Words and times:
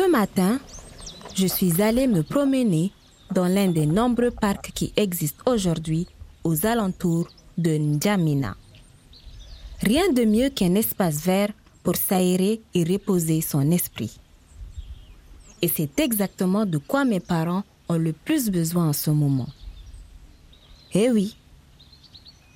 Ce 0.00 0.08
matin, 0.10 0.58
je 1.34 1.46
suis 1.46 1.82
allée 1.82 2.06
me 2.06 2.22
promener 2.22 2.90
dans 3.34 3.46
l'un 3.46 3.68
des 3.68 3.84
nombreux 3.84 4.30
parcs 4.30 4.70
qui 4.74 4.94
existent 4.96 5.52
aujourd'hui 5.52 6.06
aux 6.42 6.64
alentours 6.64 7.28
de 7.58 7.72
N'Djamena. 7.72 8.56
Rien 9.82 10.10
de 10.10 10.24
mieux 10.24 10.48
qu'un 10.48 10.74
espace 10.74 11.20
vert 11.26 11.50
pour 11.82 11.96
s'aérer 11.96 12.62
et 12.72 12.82
reposer 12.82 13.42
son 13.42 13.70
esprit. 13.72 14.18
Et 15.60 15.68
c'est 15.68 16.00
exactement 16.00 16.64
de 16.64 16.78
quoi 16.78 17.04
mes 17.04 17.20
parents 17.20 17.64
ont 17.90 17.98
le 17.98 18.14
plus 18.14 18.48
besoin 18.48 18.88
en 18.88 18.94
ce 18.94 19.10
moment. 19.10 19.50
Eh 20.94 21.10
oui, 21.10 21.36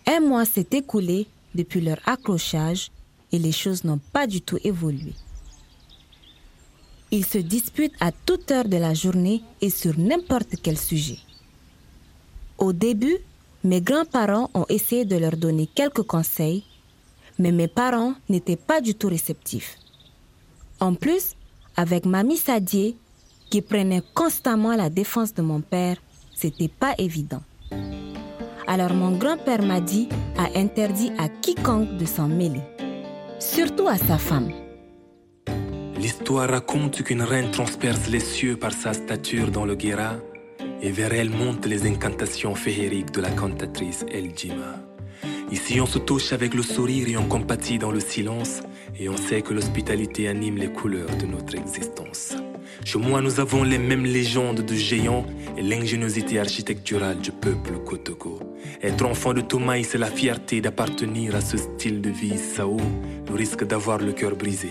un 0.06 0.20
mois 0.20 0.46
s'est 0.46 0.68
écoulé 0.70 1.26
depuis 1.54 1.82
leur 1.82 1.98
accrochage 2.06 2.90
et 3.32 3.38
les 3.38 3.52
choses 3.52 3.84
n'ont 3.84 4.00
pas 4.14 4.26
du 4.26 4.40
tout 4.40 4.58
évolué. 4.64 5.12
Ils 7.16 7.24
se 7.24 7.38
disputent 7.38 7.94
à 8.00 8.10
toute 8.10 8.50
heure 8.50 8.64
de 8.64 8.76
la 8.76 8.92
journée 8.92 9.40
et 9.60 9.70
sur 9.70 9.96
n'importe 9.96 10.56
quel 10.60 10.76
sujet. 10.76 11.18
Au 12.58 12.72
début, 12.72 13.18
mes 13.62 13.80
grands-parents 13.80 14.50
ont 14.52 14.66
essayé 14.68 15.04
de 15.04 15.14
leur 15.14 15.36
donner 15.36 15.68
quelques 15.68 16.02
conseils, 16.02 16.64
mais 17.38 17.52
mes 17.52 17.68
parents 17.68 18.14
n'étaient 18.28 18.56
pas 18.56 18.80
du 18.80 18.96
tout 18.96 19.06
réceptifs. 19.06 19.78
En 20.80 20.94
plus, 20.94 21.36
avec 21.76 22.04
Mamie 22.04 22.36
Sadier, 22.36 22.96
qui 23.48 23.62
prenait 23.62 24.02
constamment 24.12 24.74
la 24.74 24.90
défense 24.90 25.32
de 25.34 25.42
mon 25.42 25.60
père, 25.60 25.98
c'était 26.34 26.66
pas 26.66 26.96
évident. 26.98 27.42
Alors 28.66 28.92
mon 28.92 29.16
grand-père 29.16 29.62
m'a 29.62 29.80
dit, 29.80 30.08
a 30.36 30.58
interdit 30.58 31.12
à 31.16 31.28
quiconque 31.28 31.96
de 31.96 32.06
s'en 32.06 32.26
mêler, 32.26 32.62
surtout 33.38 33.86
à 33.86 33.98
sa 33.98 34.18
femme. 34.18 34.63
L'histoire 36.16 36.48
raconte 36.48 37.02
qu'une 37.02 37.22
reine 37.22 37.50
transperce 37.50 38.08
les 38.08 38.20
cieux 38.20 38.56
par 38.56 38.72
sa 38.72 38.92
stature 38.92 39.50
dans 39.50 39.64
le 39.64 39.74
Guéra, 39.74 40.14
et 40.80 40.92
vers 40.92 41.12
elle 41.12 41.28
montent 41.28 41.66
les 41.66 41.88
incantations 41.88 42.54
féeriques 42.54 43.10
de 43.10 43.20
la 43.20 43.30
cantatrice 43.30 44.06
El 44.12 44.30
Jima. 44.36 44.76
Ici, 45.50 45.80
on 45.80 45.86
se 45.86 45.98
touche 45.98 46.32
avec 46.32 46.54
le 46.54 46.62
sourire 46.62 47.08
et 47.08 47.16
on 47.16 47.24
compatit 47.26 47.78
dans 47.78 47.90
le 47.90 47.98
silence, 47.98 48.60
et 48.96 49.08
on 49.08 49.16
sait 49.16 49.42
que 49.42 49.52
l'hospitalité 49.52 50.28
anime 50.28 50.56
les 50.56 50.68
couleurs 50.72 51.16
de 51.16 51.26
notre 51.26 51.56
existence. 51.56 52.36
Chez 52.84 53.00
moi, 53.00 53.20
nous 53.20 53.40
avons 53.40 53.64
les 53.64 53.78
mêmes 53.78 54.06
légendes 54.06 54.60
de 54.60 54.74
géants 54.74 55.26
et 55.58 55.62
l'ingéniosité 55.62 56.38
architecturale 56.38 57.18
du 57.18 57.32
peuple 57.32 57.72
Kotoko. 57.84 58.38
Être 58.82 59.04
enfant 59.04 59.34
de 59.34 59.40
Toumaï, 59.40 59.82
c'est 59.82 59.98
la 59.98 60.12
fierté 60.12 60.60
d'appartenir 60.60 61.34
à 61.34 61.40
ce 61.40 61.56
style 61.56 62.00
de 62.00 62.10
vie 62.10 62.38
Sao, 62.38 62.76
le 63.28 63.34
risque 63.34 63.64
d'avoir 63.64 63.98
le 63.98 64.12
cœur 64.12 64.36
brisé, 64.36 64.70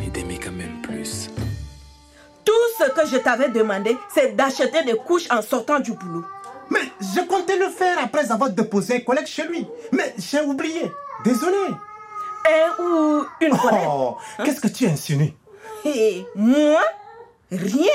mais 0.00 0.10
d'aimer 0.10 0.40
quand 0.42 0.52
même 0.52 0.61
ce 2.86 2.90
que 2.90 3.06
je 3.06 3.16
t'avais 3.18 3.48
demandé, 3.48 3.96
c'est 4.14 4.34
d'acheter 4.36 4.82
des 4.84 4.94
couches 4.96 5.28
en 5.30 5.42
sortant 5.42 5.80
du 5.80 5.92
boulot. 5.92 6.24
Mais 6.70 6.80
je 7.00 7.20
comptais 7.26 7.56
le 7.56 7.68
faire 7.68 7.98
après 8.02 8.30
avoir 8.30 8.50
déposé 8.50 8.96
un 8.96 9.00
collègue 9.00 9.26
chez 9.26 9.44
lui. 9.44 9.66
Mais 9.92 10.14
j'ai 10.18 10.40
oublié. 10.40 10.90
Désolé. 11.24 11.56
Un 12.46 12.82
ou 12.82 13.24
une 13.40 13.56
collègue 13.56 13.86
Oh, 13.88 14.16
qu'est-ce 14.44 14.60
que 14.60 14.68
tu 14.68 14.86
insinues 14.86 15.32
Et 15.84 16.24
moi 16.34 16.80
Rien. 17.50 17.90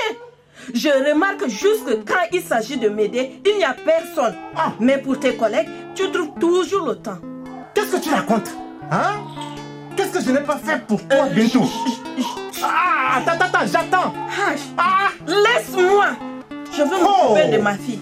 Je 0.74 0.88
remarque 0.88 1.48
juste 1.48 1.84
que 1.86 1.94
quand 2.10 2.24
il 2.32 2.42
s'agit 2.42 2.76
de 2.78 2.88
m'aider, 2.88 3.40
il 3.44 3.56
n'y 3.58 3.64
a 3.64 3.74
personne. 3.74 4.34
Ah. 4.56 4.72
Mais 4.80 4.98
pour 4.98 5.18
tes 5.18 5.34
collègues, 5.36 5.68
tu 5.94 6.10
trouves 6.12 6.32
toujours 6.40 6.86
le 6.86 6.96
temps. 6.96 7.18
Qu'est-ce 7.74 7.92
que 7.96 8.00
tu 8.02 8.10
racontes 8.10 8.50
Hein? 8.90 9.16
Qu'est-ce 9.96 10.12
que 10.12 10.20
je 10.22 10.30
n'ai 10.30 10.40
pas 10.40 10.56
fait 10.56 10.78
pour 10.86 11.00
toi, 11.08 11.24
Euh, 11.26 11.30
bientôt? 11.34 11.64
Ah, 12.62 13.16
attends, 13.18 13.44
attends, 13.44 13.66
j'attends. 13.66 14.14
Ah, 14.30 14.54
Ah 14.76 15.08
Laisse-moi. 15.26 16.06
Je 16.76 16.82
veux 16.82 16.96
Oh. 17.02 17.28
m'occuper 17.34 17.56
de 17.56 17.62
ma 17.62 17.74
fille. 17.74 18.00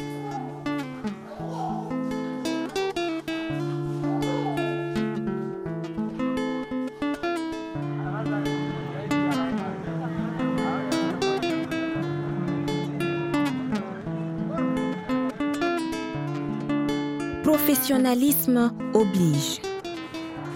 Professionnalisme 17.42 18.72
oblige. 18.94 19.60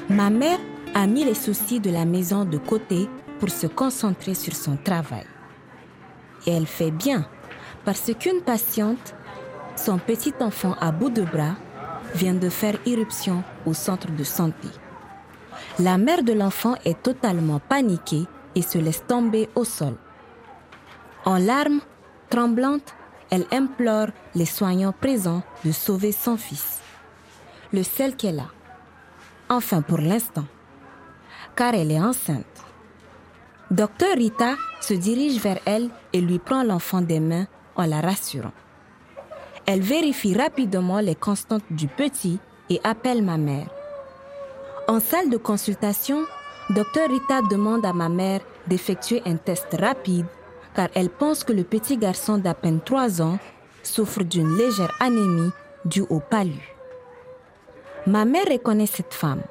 Ma 0.08 0.30
mère 0.30 0.58
a 0.94 1.06
mis 1.06 1.24
les 1.24 1.34
soucis 1.34 1.78
de 1.80 1.90
la 1.90 2.04
maison 2.04 2.44
de 2.44 2.58
côté 2.58 3.08
pour 3.40 3.50
se 3.50 3.66
concentrer 3.66 4.34
sur 4.34 4.54
son 4.54 4.76
travail. 4.76 5.26
Et 6.46 6.52
elle 6.52 6.66
fait 6.66 6.90
bien, 6.90 7.26
parce 7.84 8.12
qu'une 8.14 8.42
patiente, 8.42 9.14
son 9.76 9.98
petit 9.98 10.34
enfant 10.40 10.76
à 10.80 10.92
bout 10.92 11.10
de 11.10 11.22
bras, 11.22 11.56
vient 12.14 12.34
de 12.34 12.48
faire 12.48 12.78
irruption 12.86 13.42
au 13.66 13.72
centre 13.74 14.10
de 14.10 14.24
santé. 14.24 14.68
La 15.78 15.96
mère 15.96 16.22
de 16.22 16.32
l'enfant 16.32 16.74
est 16.84 17.02
totalement 17.02 17.60
paniquée 17.60 18.26
et 18.54 18.62
se 18.62 18.78
laisse 18.78 19.04
tomber 19.06 19.48
au 19.54 19.64
sol. 19.64 19.94
En 21.24 21.38
larmes, 21.38 21.80
tremblante, 22.28 22.94
elle 23.30 23.46
implore 23.52 24.08
les 24.34 24.46
soignants 24.46 24.92
présents 24.92 25.42
de 25.64 25.72
sauver 25.72 26.12
son 26.12 26.36
fils, 26.36 26.80
le 27.72 27.82
seul 27.82 28.16
qu'elle 28.16 28.40
a. 28.40 28.48
Enfin 29.48 29.82
pour 29.82 29.98
l'instant, 29.98 30.46
car 31.54 31.74
elle 31.74 31.92
est 31.92 32.00
enceinte. 32.00 32.69
Docteur 33.70 34.16
Rita 34.16 34.56
se 34.80 34.94
dirige 34.94 35.40
vers 35.40 35.60
elle 35.64 35.90
et 36.12 36.20
lui 36.20 36.40
prend 36.40 36.64
l'enfant 36.64 37.00
des 37.02 37.20
mains 37.20 37.46
en 37.76 37.86
la 37.86 38.00
rassurant. 38.00 38.50
Elle 39.64 39.80
vérifie 39.80 40.36
rapidement 40.36 40.98
les 40.98 41.14
constantes 41.14 41.62
du 41.70 41.86
petit 41.86 42.40
et 42.68 42.80
appelle 42.82 43.22
ma 43.22 43.36
mère. 43.36 43.68
En 44.88 44.98
salle 44.98 45.30
de 45.30 45.36
consultation, 45.36 46.24
Docteur 46.70 47.08
Rita 47.08 47.42
demande 47.42 47.86
à 47.86 47.92
ma 47.92 48.08
mère 48.08 48.40
d'effectuer 48.66 49.22
un 49.24 49.36
test 49.36 49.68
rapide 49.78 50.26
car 50.74 50.88
elle 50.94 51.10
pense 51.10 51.44
que 51.44 51.52
le 51.52 51.62
petit 51.62 51.96
garçon 51.96 52.38
d'à 52.38 52.54
peine 52.54 52.80
3 52.80 53.22
ans 53.22 53.38
souffre 53.84 54.24
d'une 54.24 54.56
légère 54.56 54.96
anémie 54.98 55.52
due 55.84 56.06
au 56.10 56.18
palu. 56.18 56.74
Ma 58.04 58.24
mère 58.24 58.46
reconnaît 58.50 58.86
cette 58.86 59.14
femme. 59.14 59.42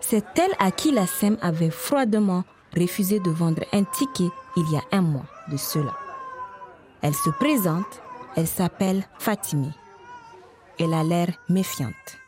C'est 0.00 0.24
elle 0.38 0.54
à 0.58 0.70
qui 0.70 0.92
la 0.92 1.06
SEM 1.06 1.36
avait 1.42 1.70
froidement 1.70 2.44
refusé 2.78 3.20
de 3.20 3.30
vendre 3.30 3.64
un 3.72 3.84
ticket 3.84 4.30
il 4.56 4.70
y 4.70 4.76
a 4.76 4.82
un 4.92 5.02
mois 5.02 5.26
de 5.50 5.56
cela. 5.56 5.94
Elle 7.02 7.14
se 7.14 7.30
présente, 7.30 8.02
elle 8.36 8.46
s'appelle 8.46 9.04
Fatimi. 9.18 9.72
Elle 10.78 10.94
a 10.94 11.02
l'air 11.02 11.28
méfiante. 11.48 12.18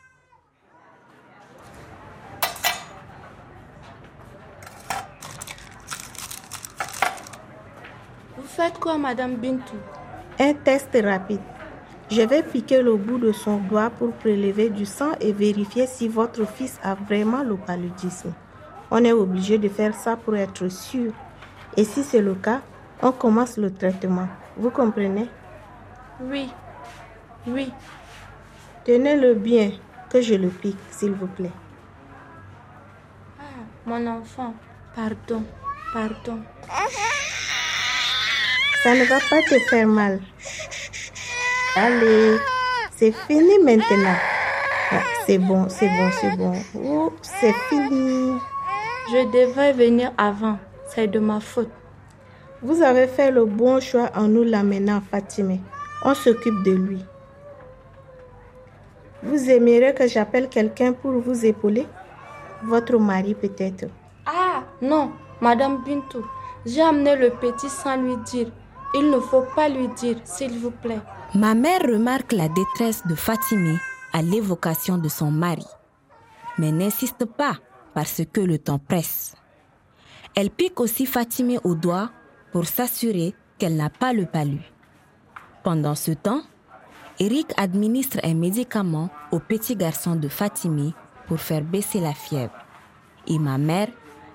Vous 8.36 8.46
faites 8.46 8.78
quoi, 8.78 8.98
Madame 8.98 9.36
Bintou? 9.36 9.76
Un 10.38 10.54
test 10.54 10.96
rapide. 11.02 11.40
Je 12.10 12.22
vais 12.22 12.42
piquer 12.42 12.82
le 12.82 12.96
bout 12.96 13.18
de 13.18 13.30
son 13.30 13.58
doigt 13.58 13.90
pour 13.90 14.12
prélever 14.14 14.68
du 14.68 14.84
sang 14.84 15.12
et 15.20 15.32
vérifier 15.32 15.86
si 15.86 16.08
votre 16.08 16.44
fils 16.44 16.78
a 16.82 16.94
vraiment 16.94 17.44
le 17.44 17.56
paludisme. 17.56 18.32
On 18.90 19.04
est 19.04 19.12
obligé 19.12 19.58
de 19.58 19.68
faire 19.68 19.94
ça 19.94 20.16
pour 20.16 20.36
être 20.36 20.68
sûr. 20.68 21.12
Et 21.76 21.84
si 21.84 22.02
c'est 22.02 22.20
le 22.20 22.34
cas, 22.34 22.60
on 23.02 23.12
commence 23.12 23.56
le 23.56 23.72
traitement. 23.72 24.28
Vous 24.56 24.70
comprenez? 24.70 25.28
Oui. 26.20 26.52
Oui. 27.46 27.72
Tenez-le 28.84 29.34
bien, 29.34 29.72
que 30.10 30.20
je 30.20 30.34
le 30.34 30.48
pique, 30.48 30.78
s'il 30.90 31.12
vous 31.12 31.28
plaît. 31.28 31.52
Ah, 33.38 33.42
mon 33.86 34.06
enfant, 34.06 34.54
pardon, 34.94 35.44
pardon. 35.92 36.40
Ça 38.82 38.94
ne 38.94 39.04
va 39.04 39.18
pas 39.30 39.42
te 39.42 39.58
faire 39.68 39.86
mal. 39.86 40.20
Allez, 41.76 42.36
c'est 42.96 43.12
fini 43.12 43.58
maintenant. 43.62 44.16
Ah, 44.90 45.02
c'est 45.26 45.38
bon, 45.38 45.68
c'est 45.68 45.88
bon, 45.88 46.10
c'est 46.20 46.36
bon. 46.36 46.54
Oh, 46.74 47.14
c'est 47.22 47.54
fini. 47.68 48.38
Je 49.08 49.30
devrais 49.32 49.72
venir 49.72 50.12
avant. 50.18 50.58
C'est 50.86 51.08
de 51.08 51.18
ma 51.18 51.40
faute. 51.40 51.70
Vous 52.62 52.82
avez 52.82 53.06
fait 53.06 53.30
le 53.30 53.44
bon 53.44 53.80
choix 53.80 54.10
en 54.14 54.28
nous 54.28 54.44
l'amenant 54.44 55.00
Fatimé. 55.00 55.60
On 56.04 56.14
s'occupe 56.14 56.62
de 56.64 56.72
lui. 56.72 57.04
Vous 59.22 59.50
aimeriez 59.50 59.94
que 59.94 60.06
j'appelle 60.06 60.48
quelqu'un 60.48 60.92
pour 60.92 61.12
vous 61.12 61.44
épauler? 61.44 61.86
Votre 62.64 62.98
mari 62.98 63.34
peut-être. 63.34 63.86
Ah, 64.26 64.64
non, 64.82 65.12
Madame 65.40 65.82
Bintou. 65.84 66.24
J'ai 66.66 66.82
amené 66.82 67.16
le 67.16 67.30
petit 67.30 67.68
sans 67.68 67.96
lui 67.96 68.16
dire. 68.26 68.50
Il 68.94 69.10
ne 69.10 69.20
faut 69.20 69.44
pas 69.54 69.68
lui 69.68 69.88
dire, 69.88 70.16
s'il 70.24 70.58
vous 70.58 70.72
plaît. 70.72 71.00
Ma 71.34 71.54
mère 71.54 71.82
remarque 71.82 72.32
la 72.32 72.48
détresse 72.48 73.06
de 73.06 73.14
Fatimé 73.14 73.76
à 74.12 74.20
l'évocation 74.20 74.98
de 74.98 75.08
son 75.08 75.30
mari, 75.30 75.66
mais 76.58 76.72
n'insiste 76.72 77.24
pas 77.24 77.54
parce 77.94 78.22
que 78.32 78.40
le 78.40 78.58
temps 78.58 78.78
presse. 78.78 79.34
Elle 80.34 80.50
pique 80.50 80.80
aussi 80.80 81.06
Fatimé 81.06 81.58
au 81.64 81.74
doigt 81.74 82.10
pour 82.52 82.66
s'assurer 82.66 83.34
qu'elle 83.58 83.76
n'a 83.76 83.90
pas 83.90 84.12
le 84.12 84.26
palu. 84.26 84.60
Pendant 85.62 85.94
ce 85.94 86.12
temps, 86.12 86.42
Eric 87.18 87.52
administre 87.58 88.18
un 88.22 88.34
médicament 88.34 89.10
au 89.30 89.38
petit 89.38 89.76
garçon 89.76 90.16
de 90.16 90.28
Fatimi 90.28 90.94
pour 91.26 91.38
faire 91.38 91.62
baisser 91.62 92.00
la 92.00 92.14
fièvre. 92.14 92.54
Et 93.26 93.38
ma 93.38 93.58
mère, 93.58 93.88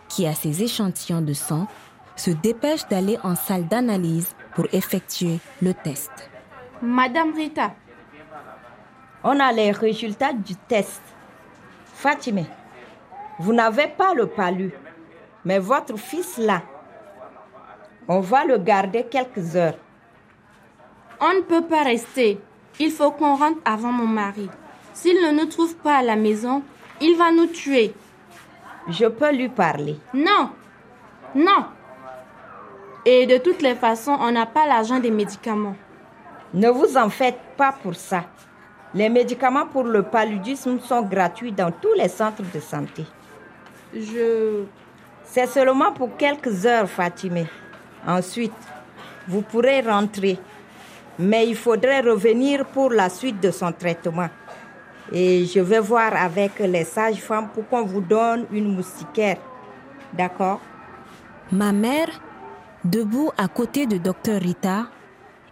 qui 0.08 0.28
a 0.28 0.36
ses 0.36 0.62
échantillons 0.62 1.22
de 1.22 1.34
sang, 1.34 1.68
se 2.16 2.32
dépêche 2.32 2.88
d'aller 2.88 3.18
en 3.24 3.36
salle 3.36 3.68
d'analyse 3.68 4.36
pour 4.54 4.66
effectuer 4.72 5.40
le 5.62 5.74
test. 5.74 6.12
Madame 6.82 7.34
Rita, 7.34 7.74
On 9.24 9.40
a 9.40 9.52
les 9.52 9.72
résultats 9.72 10.34
du 10.34 10.56
test. 10.56 11.02
Fatime, 11.86 12.46
vous 13.40 13.54
n'avez 13.54 13.88
pas 13.88 14.14
le 14.14 14.28
palu, 14.28 14.72
mais 15.44 15.60
votre 15.60 15.98
fils 15.98 16.38
là. 16.38 16.62
On 18.08 18.20
va 18.20 18.46
le 18.46 18.58
garder 18.58 19.04
quelques 19.04 19.56
heures. 19.56 19.78
on 21.20 21.34
ne 21.34 21.42
peut 21.42 21.64
pas 21.66 21.84
rester. 21.84 22.40
Il 22.80 22.92
faut 22.92 23.12
qu'on 23.12 23.36
rentre 23.36 23.60
avant 23.66 23.92
mon 23.92 24.08
mari. 24.08 24.50
S'il 24.94 25.16
ne 25.16 25.32
nous 25.32 25.46
trouve 25.46 25.76
pas 25.78 25.98
à 25.98 26.02
la 26.02 26.16
maison, 26.16 26.62
il 27.02 27.18
va 27.18 27.32
nous 27.32 27.48
tuer. 27.48 27.94
Je 28.90 29.06
peux 29.06 29.32
lui 29.34 29.50
parler. 29.50 29.98
Non, 30.14 30.52
non. 31.34 31.66
Et 33.06 33.26
de 33.26 33.38
toutes 33.38 33.62
les 33.62 33.76
façons, 33.76 34.18
on 34.20 34.32
n'a 34.32 34.46
pas 34.46 34.66
l'argent 34.66 35.00
des 35.00 35.12
médicaments. 35.12 35.76
Ne 36.54 36.70
vous 36.70 36.96
en 36.98 37.10
faites 37.10 37.40
pas 37.58 37.72
pour 37.72 37.96
ça. 37.96 38.24
Les 38.94 39.10
médicaments 39.10 39.66
pour 39.68 39.84
le 39.84 40.04
paludisme 40.04 40.80
sont 40.80 41.02
gratuits 41.02 41.52
dans 41.52 41.72
tous 41.72 41.94
les 41.98 42.08
centres 42.08 42.44
de 42.54 42.60
santé. 42.60 43.06
Je... 43.96 44.64
C'est 45.24 45.48
seulement 45.48 45.92
pour 45.92 46.18
quelques 46.18 46.66
heures, 46.66 46.90
Fatime. 46.90 47.48
Ensuite, 48.06 48.54
vous 49.28 49.42
pourrez 49.42 49.82
rentrer. 49.82 50.38
Mais 51.18 51.48
il 51.48 51.56
faudrait 51.56 52.02
revenir 52.02 52.66
pour 52.66 52.92
la 52.92 53.10
suite 53.10 53.40
de 53.42 53.52
son 53.52 53.72
traitement. 53.72 54.30
Et 55.12 55.46
je 55.46 55.60
vais 55.60 55.80
voir 55.80 56.16
avec 56.16 56.60
les 56.60 56.84
sages-femmes 56.84 57.50
pour 57.50 57.68
qu'on 57.68 57.86
vous 57.86 58.02
donne 58.02 58.46
une 58.52 58.76
moustiquaire. 58.76 59.38
D'accord? 60.14 60.60
Ma 61.52 61.72
mère, 61.72 62.10
debout 62.84 63.32
à 63.38 63.48
côté 63.48 63.86
de 63.86 63.98
Dr 63.98 64.42
Rita, 64.42 64.88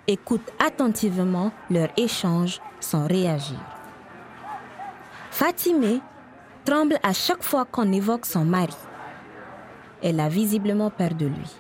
écoute 0.08 0.52
attentivement 0.60 1.52
leur 1.70 1.90
échange 1.98 2.60
sans 2.80 3.08
réagir. 3.08 3.60
Fatimé 5.32 6.02
tremble 6.66 6.98
à 7.04 7.14
chaque 7.14 7.44
fois 7.44 7.66
qu'on 7.66 7.92
évoque 7.92 8.26
son 8.26 8.46
mari. 8.46 8.76
Elle 10.02 10.20
a 10.20 10.30
visiblement 10.30 10.90
peur 10.90 11.14
de 11.14 11.26
lui. 11.26 11.52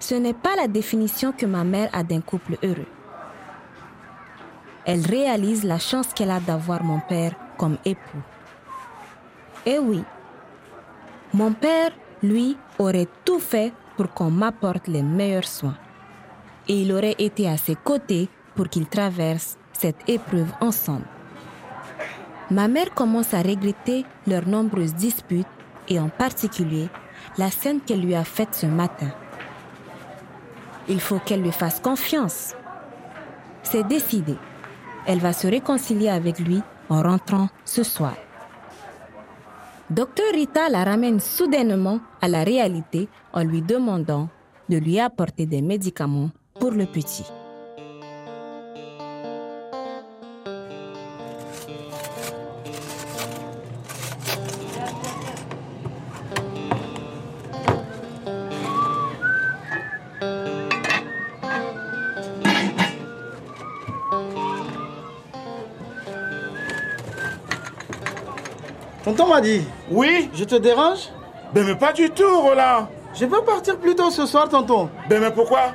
Ce 0.00 0.14
n'est 0.14 0.34
pas 0.34 0.54
la 0.56 0.68
définition 0.68 1.32
que 1.32 1.46
ma 1.46 1.64
mère 1.64 1.90
a 1.92 2.02
d'un 2.04 2.20
couple 2.20 2.56
heureux. 2.62 2.86
Elle 4.84 5.04
réalise 5.04 5.64
la 5.64 5.78
chance 5.78 6.14
qu'elle 6.14 6.30
a 6.30 6.40
d'avoir 6.40 6.82
mon 6.82 7.00
père 7.00 7.34
comme 7.58 7.78
époux. 7.84 8.22
Et 9.66 9.78
oui, 9.78 10.02
mon 11.34 11.52
père, 11.52 11.90
lui, 12.22 12.56
aurait 12.78 13.08
tout 13.24 13.40
fait 13.40 13.72
pour 13.96 14.12
qu'on 14.14 14.30
m'apporte 14.30 14.86
les 14.86 15.02
meilleurs 15.02 15.44
soins. 15.44 15.76
Et 16.68 16.82
il 16.82 16.92
aurait 16.92 17.16
été 17.18 17.48
à 17.48 17.56
ses 17.56 17.74
côtés 17.74 18.28
pour 18.54 18.68
qu'ils 18.68 18.88
traversent 18.88 19.58
cette 19.72 20.08
épreuve 20.08 20.50
ensemble. 20.60 21.04
Ma 22.50 22.66
mère 22.66 22.94
commence 22.94 23.34
à 23.34 23.42
regretter 23.42 24.06
leurs 24.26 24.48
nombreuses 24.48 24.94
disputes 24.94 25.46
et 25.88 26.00
en 26.00 26.08
particulier 26.08 26.88
la 27.36 27.50
scène 27.50 27.80
qu'elle 27.80 28.00
lui 28.00 28.14
a 28.14 28.24
faite 28.24 28.54
ce 28.54 28.66
matin. 28.66 29.10
Il 30.88 31.00
faut 31.00 31.18
qu'elle 31.18 31.42
lui 31.42 31.52
fasse 31.52 31.80
confiance. 31.80 32.54
C'est 33.62 33.86
décidé. 33.86 34.34
Elle 35.06 35.18
va 35.18 35.34
se 35.34 35.46
réconcilier 35.46 36.08
avec 36.08 36.38
lui 36.38 36.62
en 36.88 37.02
rentrant 37.02 37.48
ce 37.66 37.82
soir. 37.82 38.14
Docteur 39.90 40.32
Rita 40.32 40.70
la 40.70 40.84
ramène 40.84 41.20
soudainement 41.20 42.00
à 42.22 42.28
la 42.28 42.44
réalité 42.44 43.08
en 43.32 43.42
lui 43.42 43.60
demandant 43.60 44.28
de 44.70 44.78
lui 44.78 44.98
apporter 45.00 45.44
des 45.44 45.62
médicaments 45.62 46.30
pour 46.58 46.70
le 46.70 46.86
petit. 46.86 47.24
Tonton 69.08 69.26
m'a 69.26 69.40
dit, 69.40 69.62
Oui 69.90 70.28
je 70.34 70.44
te 70.44 70.56
dérange? 70.56 71.08
Ben 71.54 71.64
mais 71.64 71.74
pas 71.74 71.94
du 71.94 72.10
tout, 72.10 72.40
Roland. 72.42 72.88
Je 73.18 73.24
veux 73.24 73.40
partir 73.40 73.78
plus 73.78 73.94
tôt 73.94 74.10
ce 74.10 74.26
soir, 74.26 74.50
tonton. 74.50 74.90
Ben 75.08 75.18
mais 75.18 75.30
pourquoi? 75.30 75.72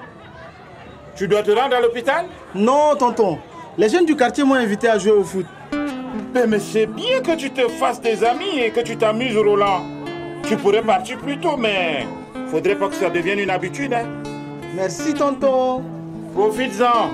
Tu 1.15 1.27
dois 1.27 1.41
te 1.41 1.49
rendre 1.49 1.75
à 1.75 1.81
l'hôpital? 1.81 2.27
Non, 2.53 2.95
tonton. 2.95 3.39
Les 3.75 3.89
jeunes 3.89 4.05
du 4.05 4.15
quartier 4.15 4.43
m'ont 4.43 4.53
invité 4.53 4.87
à 4.87 4.99
jouer 4.99 5.13
au 5.13 5.23
foot. 5.23 5.47
Ben 6.31 6.47
mais 6.47 6.59
c'est 6.59 6.85
bien 6.85 7.21
que 7.21 7.35
tu 7.35 7.49
te 7.49 7.67
fasses 7.69 7.99
des 7.99 8.23
amis 8.23 8.59
et 8.59 8.69
que 8.69 8.81
tu 8.81 8.97
t'amuses, 8.97 9.35
Roland. 9.35 9.81
Tu 10.43 10.55
pourrais 10.55 10.83
partir 10.83 11.17
plus 11.17 11.39
tôt, 11.39 11.57
mais 11.57 12.05
faudrait 12.49 12.75
pas 12.75 12.87
que 12.87 12.95
ça 12.95 13.09
devienne 13.09 13.39
une 13.39 13.49
habitude, 13.49 13.95
hein. 13.95 14.05
Merci, 14.75 15.11
tonton. 15.15 15.81
Profites-en. 16.35 17.09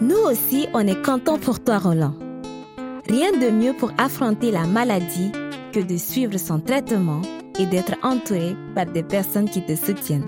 Nous 0.00 0.22
aussi, 0.24 0.68
on 0.72 0.86
est 0.86 1.04
contents 1.04 1.38
pour 1.38 1.62
toi, 1.62 1.76
Roland. 1.76 2.14
Rien 3.08 3.32
de 3.32 3.50
mieux 3.50 3.74
pour 3.74 3.92
affronter 3.98 4.50
la 4.50 4.66
maladie 4.66 5.30
que 5.72 5.80
de 5.80 5.96
suivre 5.96 6.38
son 6.38 6.58
traitement 6.58 7.20
et 7.58 7.66
d'être 7.66 7.94
entouré 8.02 8.56
par 8.74 8.86
des 8.86 9.02
personnes 9.02 9.48
qui 9.48 9.62
te 9.62 9.76
soutiennent. 9.76 10.26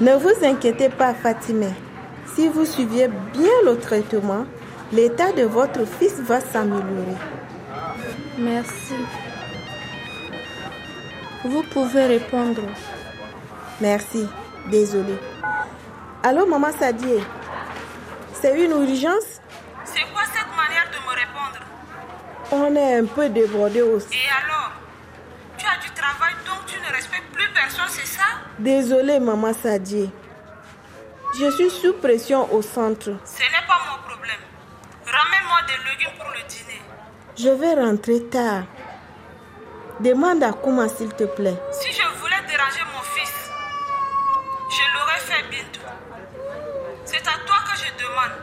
Ne 0.00 0.14
vous 0.14 0.44
inquiétez 0.44 0.88
pas, 0.88 1.12
Fatimé. 1.12 1.68
Si 2.34 2.48
vous 2.48 2.64
suiviez 2.64 3.08
bien 3.32 3.50
le 3.64 3.76
traitement, 3.76 4.44
l'état 4.92 5.32
de 5.32 5.42
votre 5.42 5.84
fils 5.86 6.20
va 6.20 6.40
s'améliorer. 6.40 7.16
Merci. 8.38 8.94
Vous 11.44 11.62
pouvez 11.72 12.06
répondre. 12.06 12.62
Merci. 13.80 14.24
Désolé. 14.70 15.14
Allô, 16.22 16.46
maman 16.46 16.72
Sadie 16.72 17.22
C'est 18.32 18.58
une 18.60 18.72
urgence? 18.72 19.40
C'est 19.84 20.02
quoi 20.12 20.22
cette 20.34 20.50
manière 20.56 20.88
de 20.90 20.98
me 21.06 21.14
répondre? 21.14 21.60
On 22.50 22.74
est 22.76 22.98
un 22.98 23.04
peu 23.04 23.28
débordé 23.28 23.82
aussi. 23.82 24.08
Et 24.14 24.28
alors? 24.44 24.72
Tu 25.56 25.64
as 25.66 25.78
du 25.82 25.90
travail 25.90 26.34
donc 26.44 26.66
tu 26.66 26.78
ne 26.80 26.92
respectes 26.94 27.32
plus 27.32 27.48
personne, 27.54 27.86
c'est 27.88 28.06
ça? 28.06 28.24
Désolée, 28.58 29.20
maman 29.20 29.52
Sadie. 29.52 30.10
Je 31.38 31.50
suis 31.52 31.70
sous 31.70 31.92
pression 31.94 32.52
au 32.52 32.62
centre. 32.62 33.10
Ce 33.24 33.42
n'est 33.42 33.66
pas 33.66 33.78
mon 33.88 33.98
problème. 34.08 34.40
Ramène-moi 35.06 35.58
des 35.68 35.78
légumes 35.90 36.18
pour 36.18 36.30
le 36.30 36.42
dîner. 36.48 36.82
Je 37.36 37.50
vais 37.50 37.74
rentrer 37.80 38.24
tard. 38.24 38.64
Demande 40.00 40.42
à 40.42 40.52
Kouma, 40.52 40.88
s'il 40.88 41.12
te 41.14 41.24
plaît. 41.24 41.56
Si 41.72 41.92
je 41.92 42.02
voulais 42.20 42.42
déranger 42.48 42.82
mon 42.92 43.02
fils, 43.02 43.50
je 44.70 44.98
l'aurais 44.98 45.20
fait 45.20 45.48
bientôt. 45.50 45.80
C'est 47.04 47.26
à 47.26 47.38
toi 47.46 47.56
que 47.64 47.78
je 47.78 48.04
demande. 48.04 48.34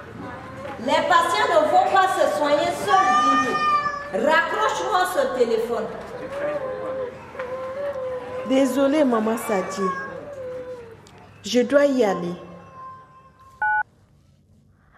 Les 0.86 0.92
patients 0.92 1.50
ne 1.50 1.68
vont 1.72 1.92
pas 1.92 2.08
se 2.14 2.38
soigner 2.38 2.72
seuls. 2.86 4.24
Raccroche-moi 4.24 5.04
ce 5.14 5.40
téléphone. 5.40 5.86
Désolée, 8.48 9.04
maman 9.04 9.36
Sadie. 9.38 9.90
Je 11.44 11.62
dois 11.62 11.86
y 11.86 12.04
aller. 12.04 12.36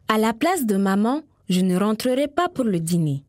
À 0.10 0.18
la 0.18 0.34
place 0.34 0.66
de 0.66 0.76
maman, 0.76 1.22
je 1.50 1.62
ne 1.62 1.78
rentrerai 1.78 2.28
pas 2.28 2.50
pour 2.50 2.66
le 2.66 2.80
dîner. 2.80 3.24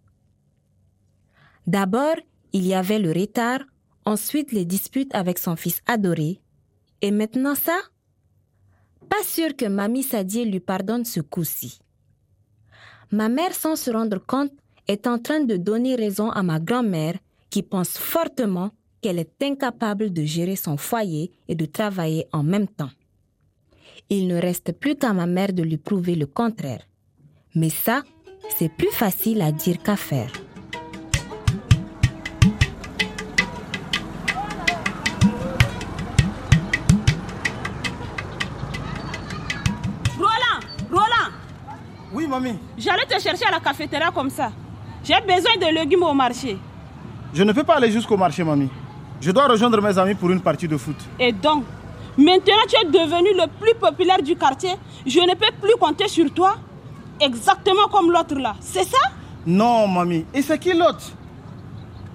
D'abord, 1.68 2.16
il 2.52 2.66
y 2.66 2.74
avait 2.74 2.98
le 2.98 3.12
retard, 3.12 3.60
ensuite 4.04 4.50
les 4.50 4.64
disputes 4.64 5.14
avec 5.14 5.38
son 5.38 5.54
fils 5.54 5.80
adoré, 5.86 6.40
et 7.02 7.12
maintenant 7.12 7.54
ça? 7.54 7.78
Pas 9.08 9.22
sûr 9.22 9.54
que 9.56 9.66
Mamie 9.66 10.02
Sadie 10.02 10.44
lui 10.44 10.60
pardonne 10.60 11.04
ce 11.04 11.20
coup-ci. 11.20 11.78
Ma 13.10 13.28
mère, 13.28 13.54
sans 13.54 13.76
se 13.76 13.90
rendre 13.90 14.18
compte, 14.18 14.52
est 14.86 15.06
en 15.06 15.18
train 15.18 15.40
de 15.40 15.56
donner 15.56 15.94
raison 15.94 16.30
à 16.30 16.42
ma 16.42 16.60
grand-mère 16.60 17.14
qui 17.50 17.62
pense 17.62 17.96
fortement 17.96 18.70
qu'elle 19.00 19.18
est 19.18 19.42
incapable 19.42 20.12
de 20.12 20.24
gérer 20.24 20.56
son 20.56 20.76
foyer 20.76 21.30
et 21.48 21.54
de 21.54 21.64
travailler 21.64 22.26
en 22.32 22.42
même 22.42 22.68
temps. 22.68 22.90
Il 24.10 24.26
ne 24.26 24.40
reste 24.40 24.72
plus 24.72 24.96
qu'à 24.96 25.12
ma 25.12 25.26
mère 25.26 25.52
de 25.52 25.62
lui 25.62 25.76
prouver 25.76 26.14
le 26.14 26.26
contraire. 26.26 26.82
Mais 27.54 27.70
ça, 27.70 28.02
c'est 28.58 28.70
plus 28.70 28.90
facile 28.90 29.42
à 29.42 29.52
dire 29.52 29.82
qu'à 29.82 29.96
faire. 29.96 30.32
Mamie 42.28 42.56
J'allais 42.76 43.06
te 43.06 43.20
chercher 43.20 43.46
à 43.46 43.50
la 43.50 43.60
cafétéria 43.60 44.10
comme 44.14 44.30
ça. 44.30 44.50
J'ai 45.02 45.14
besoin 45.20 45.56
de 45.60 45.74
légumes 45.74 46.02
au 46.02 46.12
marché. 46.14 46.58
Je 47.34 47.42
ne 47.42 47.52
peux 47.52 47.64
pas 47.64 47.76
aller 47.76 47.90
jusqu'au 47.90 48.16
marché, 48.16 48.44
mamie. 48.44 48.68
Je 49.20 49.30
dois 49.30 49.48
rejoindre 49.48 49.80
mes 49.82 49.98
amis 49.98 50.14
pour 50.14 50.30
une 50.30 50.40
partie 50.40 50.68
de 50.68 50.76
foot. 50.76 50.96
Et 51.18 51.32
donc, 51.32 51.64
maintenant 52.16 52.54
tu 52.68 52.76
es 52.76 52.90
devenu 52.90 53.30
le 53.34 53.46
plus 53.60 53.74
populaire 53.74 54.22
du 54.22 54.36
quartier. 54.36 54.70
Je 55.06 55.20
ne 55.20 55.34
peux 55.34 55.52
plus 55.60 55.74
compter 55.80 56.08
sur 56.08 56.32
toi. 56.32 56.56
Exactement 57.20 57.88
comme 57.90 58.12
l'autre 58.12 58.36
là. 58.36 58.54
C'est 58.60 58.84
ça? 58.84 58.98
Non, 59.46 59.88
mamie. 59.88 60.24
Et 60.32 60.42
c'est 60.42 60.58
qui 60.58 60.72
l'autre? 60.72 61.12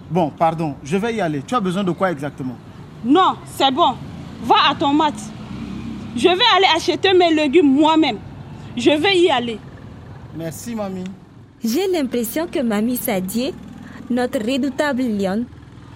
Bon, 0.09 0.29
pardon, 0.29 0.75
je 0.83 0.95
vais 0.97 1.15
y 1.15 1.21
aller. 1.21 1.41
Tu 1.45 1.55
as 1.55 1.59
besoin 1.59 1.83
de 1.83 1.91
quoi 1.91 2.11
exactement? 2.11 2.55
Non, 3.03 3.35
c'est 3.45 3.71
bon. 3.71 3.95
Va 4.43 4.55
à 4.69 4.75
ton 4.75 4.93
mat. 4.93 5.13
Je 6.15 6.27
vais 6.27 6.33
aller 6.55 6.67
acheter 6.75 7.13
mes 7.13 7.33
légumes 7.33 7.73
moi-même. 7.73 8.19
Je 8.77 8.91
vais 8.91 9.17
y 9.17 9.29
aller. 9.29 9.59
Merci, 10.35 10.75
mamie. 10.75 11.03
J'ai 11.63 11.87
l'impression 11.87 12.47
que 12.47 12.59
Mamie 12.59 12.97
Sadie, 12.97 13.53
notre 14.09 14.39
redoutable 14.39 15.03
lionne, 15.03 15.45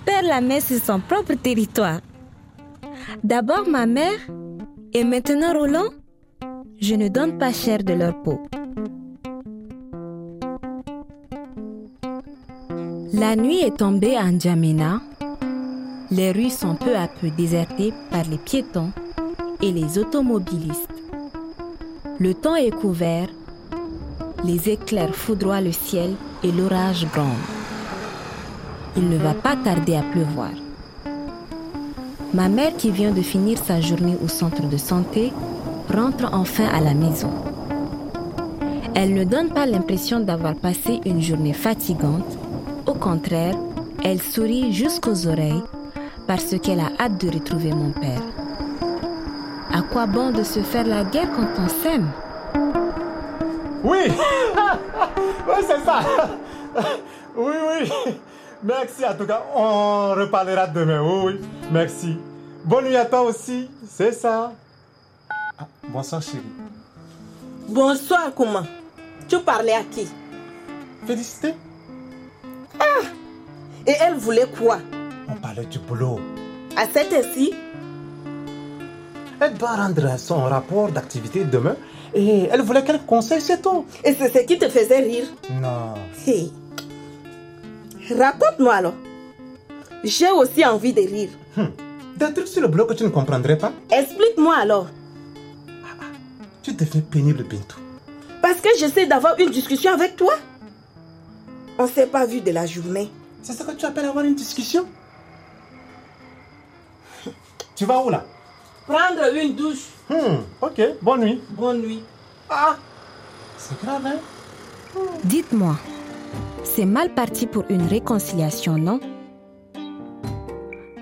perd 0.06 0.26
la 0.26 0.42
main 0.42 0.60
sur 0.60 0.80
son 0.82 1.00
propre 1.00 1.34
territoire. 1.34 2.00
D'abord 3.24 3.68
ma 3.68 3.86
mère 3.86 4.20
et 4.94 5.04
maintenant 5.04 5.54
Roland, 5.54 5.90
je 6.80 6.96
ne 6.96 7.08
donne 7.08 7.38
pas 7.38 7.52
cher 7.52 7.84
de 7.84 7.94
leur 7.94 8.22
peau. 8.22 8.40
La 13.14 13.36
nuit 13.36 13.60
est 13.62 13.78
tombée 13.78 14.16
à 14.16 14.32
N'Djamena. 14.32 15.02
Les 16.12 16.32
rues 16.32 16.52
sont 16.52 16.76
peu 16.76 16.96
à 16.96 17.08
peu 17.08 17.30
désertées 17.32 17.92
par 18.12 18.24
les 18.30 18.38
piétons 18.38 18.92
et 19.62 19.72
les 19.72 19.98
automobilistes. 19.98 20.94
Le 22.20 22.34
temps 22.34 22.56
est 22.56 22.72
couvert, 22.72 23.28
les 24.44 24.70
éclairs 24.70 25.16
foudroient 25.16 25.62
le 25.62 25.72
ciel 25.72 26.16
et 26.44 26.52
l'orage 26.52 27.08
gronde. 27.14 27.28
Il 28.96 29.10
ne 29.10 29.18
va 29.18 29.34
pas 29.34 29.56
tarder 29.56 29.96
à 29.96 30.02
pleuvoir. 30.02 30.52
Ma 32.34 32.50
mère 32.50 32.76
qui 32.78 32.92
vient 32.92 33.12
de 33.12 33.22
finir 33.22 33.58
sa 33.58 33.80
journée 33.80 34.18
au 34.24 34.28
centre 34.28 34.64
de 34.64 34.78
santé 34.78 35.32
rentre 35.94 36.30
enfin 36.34 36.68
à 36.74 36.82
la 36.82 36.94
maison. 36.94 37.32
Elle 38.96 39.14
ne 39.14 39.24
donne 39.24 39.50
pas 39.50 39.66
l'impression 39.66 40.20
d'avoir 40.20 40.56
passé 40.56 41.00
une 41.06 41.22
journée 41.22 41.54
fatigante. 41.54 42.38
Au 42.86 42.94
contraire, 42.94 43.56
elle 44.04 44.22
sourit 44.22 44.74
jusqu'aux 44.74 45.28
oreilles 45.28 45.64
parce 46.28 46.58
qu'elle 46.60 46.80
a 46.80 46.92
hâte 47.00 47.24
de 47.24 47.32
retrouver 47.32 47.72
mon 47.72 47.92
père. 47.92 48.22
À 49.72 49.82
quoi 49.82 50.06
bon 50.08 50.32
de 50.32 50.44
se 50.44 50.60
faire 50.60 50.86
la 50.86 51.04
guerre 51.04 51.32
quand 51.36 51.64
on 51.64 51.70
s'aime? 51.70 52.10
Oui. 53.88 54.00
Oui, 55.48 55.64
c'est 55.66 55.84
ça. 55.86 56.00
Oui, 57.36 57.54
oui. 57.54 58.14
Merci 58.64 59.06
en 59.06 59.14
tout 59.14 59.26
cas, 59.28 59.44
on 59.56 60.16
reparlera 60.16 60.66
demain, 60.66 61.02
oui, 61.02 61.22
oui. 61.26 61.48
Merci. 61.72 62.18
Bonne 62.66 62.86
nuit 62.86 62.96
à 62.96 63.06
toi 63.06 63.22
aussi, 63.22 63.70
c'est 63.88 64.12
ça. 64.12 64.52
Ah, 65.60 65.68
bonsoir 65.88 66.22
chérie. 66.22 66.42
Bonsoir, 67.68 68.32
comment 68.36 68.64
Tu 69.30 69.38
parlais 69.40 69.74
à 69.76 69.84
qui? 69.84 70.08
Félicité. 71.06 71.54
Ah! 72.80 73.06
Et 73.86 73.94
elle 74.02 74.16
voulait 74.16 74.48
quoi? 74.48 74.80
On 75.30 75.36
parlait 75.36 75.66
du 75.66 75.78
boulot. 75.78 76.20
À 76.76 76.88
cette 76.92 77.14
heure-ci? 77.14 77.54
Elle 79.40 79.54
doit 79.54 79.76
rendre 79.76 80.18
son 80.18 80.44
rapport 80.44 80.90
d'activité 80.92 81.44
demain 81.44 81.76
et 82.14 82.48
elle 82.52 82.62
voulait 82.62 82.84
quelques 82.84 83.06
conseils, 83.06 83.42
c'est 83.42 83.62
tout. 83.62 83.86
Et 84.04 84.14
c'est 84.14 84.30
ce 84.34 84.40
qui 84.46 84.58
te 84.58 84.68
faisait 84.70 85.00
rire 85.00 85.26
Non. 85.62 85.94
Hey. 86.26 86.52
Raconte-moi 88.18 88.74
alors. 88.74 88.96
J'ai 90.04 90.32
aussi 90.32 90.66
envie 90.66 90.94
de 90.94 91.02
rire. 91.02 91.30
Hum. 91.58 91.72
Des 92.16 92.34
trucs 92.34 92.48
sur 92.48 92.62
le 92.62 92.68
boulot 92.68 92.86
que 92.86 92.94
tu 92.94 93.04
ne 93.04 93.10
comprendrais 93.10 93.58
pas? 93.58 93.72
Explique-moi 93.92 94.56
alors. 94.56 94.88
Tu 96.64 96.74
deviens 96.74 97.02
pénible, 97.02 97.44
Bintou. 97.44 97.78
Parce 98.42 98.60
que 98.60 98.70
j'essaie 98.80 99.06
d'avoir 99.06 99.38
une 99.40 99.52
discussion 99.52 99.92
avec 99.94 100.16
toi. 100.16 100.34
On 101.78 101.84
ne 101.84 101.88
s'est 101.90 102.08
pas 102.08 102.26
vu 102.26 102.42
de 102.42 102.52
la 102.52 102.66
journée. 102.66 103.12
C'est 103.44 103.54
ce 103.54 103.64
que 103.64 103.72
tu 103.72 103.86
appelles 103.86 104.06
avoir 104.06 104.26
une 104.26 104.36
discussion? 104.36 104.86
Tu 107.76 107.86
vas 107.86 108.04
où 108.04 108.10
là? 108.10 108.26
Prendre 108.88 109.36
une 109.36 109.54
douche. 109.54 109.90
Hum, 110.10 110.44
ok, 110.62 110.82
bonne 111.02 111.22
nuit. 111.22 111.42
Bonne 111.50 111.82
nuit. 111.82 112.04
Ah 112.50 112.78
C'est 113.58 113.78
grave, 113.84 114.06
hein? 114.06 114.20
Dites-moi, 115.26 115.76
c'est 116.64 116.86
mal 116.86 117.14
parti 117.14 117.48
pour 117.48 117.66
une 117.70 117.86
réconciliation, 117.86 118.78
non? 118.78 119.02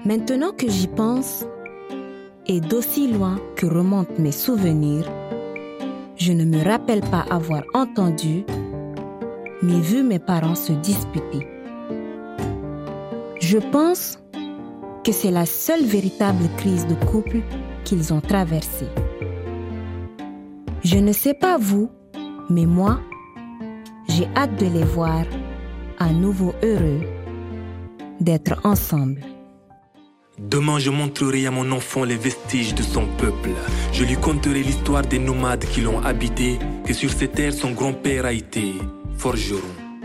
Maintenant 0.04 0.52
que 0.52 0.68
j'y 0.68 0.88
pense, 0.88 1.46
et 2.48 2.60
d'aussi 2.60 3.12
loin 3.12 3.40
que 3.56 3.68
remontent 3.68 4.14
mes 4.18 4.32
souvenirs, 4.32 5.06
je 6.18 6.32
ne 6.32 6.44
me 6.44 6.64
rappelle 6.64 7.02
pas 7.02 7.26
avoir 7.30 7.64
entendu 7.74 8.46
ni 9.62 9.82
vu 9.82 10.02
mes 10.02 10.20
parents 10.20 10.56
se 10.56 10.74
disputer. 10.74 11.48
Je 13.40 13.58
pense 13.58 14.18
que 15.04 15.12
c'est 15.12 15.32
la 15.32 15.46
seule 15.46 15.84
véritable 15.84 16.46
crise 16.58 16.88
de 16.88 16.96
couple 17.06 17.42
qu'ils 17.86 18.14
ont 18.14 18.22
traversée. 18.22 18.90
Je 20.84 20.98
ne 20.98 21.14
sais 21.14 21.34
pas 21.34 21.58
vous, 21.58 21.90
mais 22.50 22.66
moi, 22.66 23.00
j'ai 24.10 24.28
hâte 24.36 24.60
de 24.60 24.66
les 24.66 24.84
voir 24.84 25.24
à 25.98 26.10
nouveau 26.12 26.54
heureux 26.62 27.02
d'être 28.20 28.60
ensemble. 28.64 29.22
Demain, 30.38 30.80
je 30.80 30.90
montrerai 30.90 31.48
à 31.48 31.52
mon 31.52 31.72
enfant 31.72 32.04
les 32.04 32.18
vestiges 32.18 32.76
de 32.76 32.84
son 32.84 33.06
peuple. 33.18 33.52
Je 33.94 34.04
lui 34.04 34.18
conterai 34.18 34.64
l'histoire 34.64 35.04
des 35.04 35.20
nomades 35.20 35.66
qui 35.66 35.82
l'ont 35.82 36.02
habité, 36.04 36.60
que 36.86 36.94
sur 36.94 37.10
ces 37.10 37.30
terres 37.30 37.54
son 37.54 37.72
grand-père 37.72 38.26
a 38.26 38.34
été 38.34 38.74
forgeron, 39.18 39.62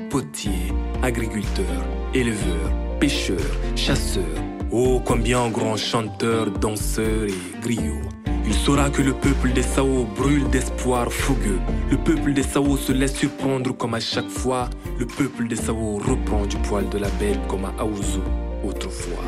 potier, 0.08 0.72
agriculteur, 1.02 1.84
éleveur, 2.14 2.72
pêcheur, 3.00 3.40
chasseur. 3.74 4.49
Oh, 4.72 5.02
combien 5.04 5.48
grand 5.48 5.76
chanteur, 5.76 6.50
danseur 6.50 7.24
et 7.24 7.60
griot. 7.60 8.02
Il 8.46 8.54
saura 8.54 8.88
que 8.90 9.02
le 9.02 9.12
peuple 9.12 9.52
des 9.52 9.62
Sao 9.62 10.04
brûle 10.16 10.48
d'espoir 10.50 11.12
fougueux. 11.12 11.60
Le 11.90 11.96
peuple 11.96 12.32
des 12.32 12.42
Sao 12.42 12.76
se 12.76 12.92
laisse 12.92 13.14
surprendre 13.14 13.76
comme 13.76 13.94
à 13.94 14.00
chaque 14.00 14.28
fois. 14.28 14.70
Le 14.98 15.06
peuple 15.06 15.48
des 15.48 15.56
Sao 15.56 15.98
reprend 15.98 16.46
du 16.46 16.56
poil 16.56 16.88
de 16.88 16.98
la 16.98 17.08
bête 17.18 17.40
comme 17.48 17.64
à 17.64 17.74
Aouzou 17.80 18.22
autrefois. 18.64 19.24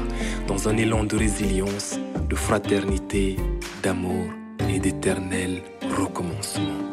Dans 0.46 0.68
un 0.68 0.76
élan 0.76 1.04
de 1.04 1.16
résilience, 1.16 1.98
de 2.28 2.36
fraternité, 2.36 3.36
d'amour 3.82 4.26
et 4.68 4.78
d'éternel 4.78 5.62
recommencement. 5.98 6.91